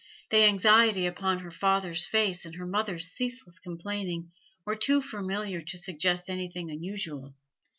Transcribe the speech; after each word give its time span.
The 0.31 0.37
anxiety 0.45 1.05
upon 1.05 1.37
her 1.41 1.51
father's 1.51 2.07
face 2.07 2.43
and 2.43 2.55
her 2.55 2.65
mother's 2.65 3.11
ceaseless 3.11 3.59
complaining 3.59 4.31
were 4.65 4.75
too 4.75 4.99
familiar 4.99 5.61
to 5.61 5.77
suggest 5.77 6.27
anything 6.27 6.71
unusual. 6.71 7.35